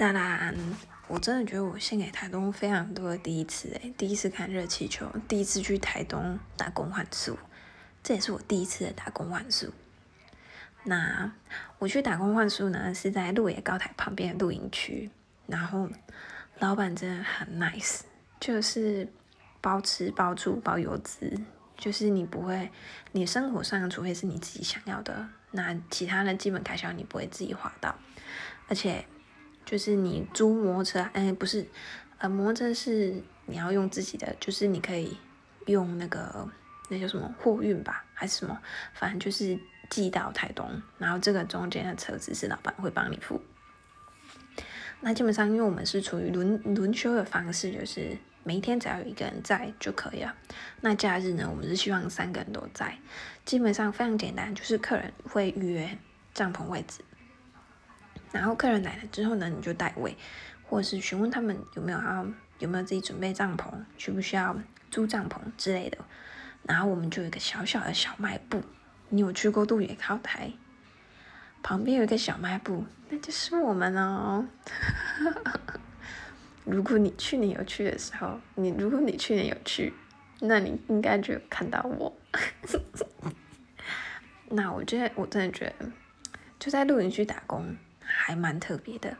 [0.00, 0.56] 当然，
[1.08, 7.38] 我真的觉得我献给台东非常多的第一次诶，第一次看热气球，第一次去台东打工换宿，
[8.02, 9.70] 这也是我第一次的打工换宿。
[10.84, 11.30] 那
[11.78, 15.10] 我去打工换宿呢，是在鹿野高台旁边的露营区，
[15.46, 15.86] 然后
[16.60, 18.00] 老板真的很 nice，
[18.40, 19.06] 就是
[19.60, 21.38] 包吃包住包邮资，
[21.76, 22.70] 就是你不会，
[23.12, 27.94] 你生活上除非是你自己想要的，那其他的基本开销你不会自己花到，
[28.66, 29.04] 而且。
[29.64, 31.66] 就是你租摩车，哎，不是，
[32.18, 35.16] 呃，摩车是你要用自己的，就是你可以
[35.66, 36.48] 用那个
[36.88, 38.58] 那叫什么货运吧，还是什么，
[38.94, 43.40] 反正就是寄到台东，然后这个中间的车子是老板会帮你付。
[45.00, 50.34] 那基本上，因为我们是处于轮轮休的方式，就是每一天只要有一个人在就可以了。
[50.80, 52.98] 那假日呢，我们是希望三个人都在，
[53.44, 55.96] 基本上非常简单，就是客人会预约
[56.34, 57.00] 帐篷位置。
[58.32, 60.16] 然后客人来了之后呢，你就带位，
[60.62, 62.26] 或者是询问他们有没有要
[62.58, 64.56] 有没有自己准备帐篷，需不需要
[64.90, 65.98] 租帐篷之类的。
[66.62, 68.62] 然后我们就有一个小小的小卖部，
[69.08, 70.52] 你有去过杜野靠台？
[71.62, 74.46] 旁边有一个小卖部，那就是我们哦。
[76.64, 79.92] 如果你去年有去的时候，你如果你去年有去，
[80.40, 82.16] 那你应该就有看到我。
[84.48, 85.90] 那我觉得我真的觉得，
[86.58, 87.76] 就在露营区打工。
[88.22, 89.16] 还蛮特别的，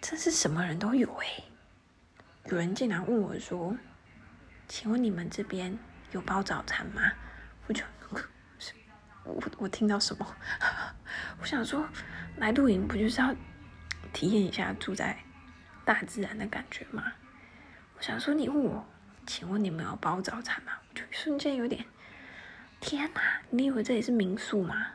[0.00, 1.44] 真是什么人都有诶。
[2.46, 3.76] 有人竟然问我说
[4.66, 5.78] ：“请问你们这边
[6.12, 7.02] 有包早餐吗？”
[7.68, 7.84] 我就，
[9.24, 10.26] 我我听到什么？
[11.38, 11.86] 我想说，
[12.38, 13.36] 来露营不就是要
[14.14, 15.18] 体验一下住在
[15.84, 17.12] 大自然的感觉吗？
[17.98, 18.88] 我想说，你问我，
[19.26, 20.72] 请问你们有包早餐吗？
[20.88, 21.84] 我就瞬间有点，
[22.80, 23.20] 天哪！
[23.50, 24.86] 你以为这里是民宿吗？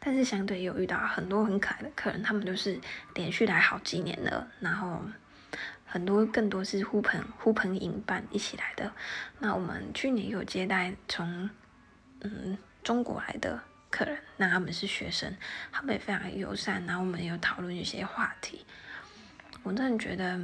[0.00, 2.80] 但是相对有遇到很多很可爱的客人，他们都是
[3.14, 5.02] 连续来好几年了，然后
[5.84, 8.92] 很多更多是呼朋呼朋引伴一起来的。
[9.40, 11.50] 那我们去年有接待从
[12.20, 13.60] 嗯中国来的
[13.90, 15.36] 客人，那他们是学生，
[15.72, 18.64] 他们也非常友善，然后我们有讨论一些话题。
[19.64, 20.40] 我真的觉得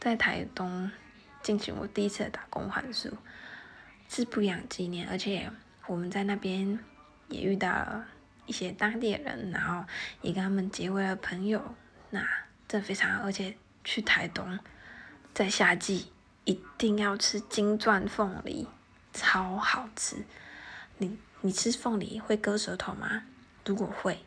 [0.00, 0.90] 在台东
[1.42, 3.16] 进行我第一次的打工换宿
[4.08, 5.48] 是不一样纪念，而且
[5.86, 6.78] 我们在那边
[7.28, 8.06] 也遇到了。
[8.50, 9.86] 一些当地人，然后
[10.22, 11.76] 也跟他们结为了朋友，
[12.10, 12.20] 那
[12.66, 14.58] 这非常，而且去台东，
[15.32, 16.10] 在夏季
[16.44, 18.66] 一定要吃金钻凤梨，
[19.12, 20.16] 超好吃。
[20.98, 23.22] 你你吃凤梨会割舌头吗？
[23.64, 24.18] 如果会，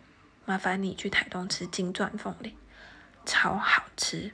[0.46, 2.56] 麻烦你去台东吃金钻凤梨，
[3.26, 4.32] 超好吃，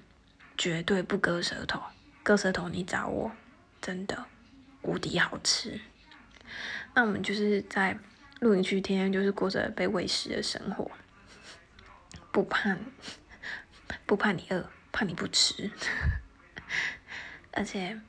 [0.56, 1.82] 绝对不割舌头。
[2.22, 3.32] 割舌头你找我，
[3.82, 4.28] 真的
[4.84, 5.82] 无敌好吃。
[6.94, 7.98] 那我们就是在。
[8.40, 10.90] 露营区天天就是过着被喂食的生活，
[12.32, 12.78] 不怕
[14.06, 15.70] 不怕你饿，怕你不吃。
[17.52, 18.00] 而且，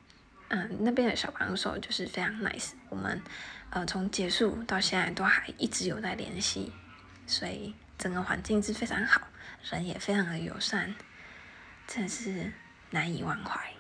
[0.49, 3.21] 嗯，那边的小帮手就是非常 nice，我们
[3.71, 6.73] 呃从结束到现在都还一直有在联系，
[7.27, 9.27] 所以整个环境是非常好，
[9.71, 10.95] 人也非常的友善，
[11.89, 12.53] 真的是
[12.91, 13.73] 难以忘怀。